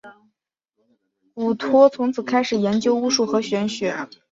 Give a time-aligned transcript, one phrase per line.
[1.35, 3.95] 古托从此开始研究巫术和玄学。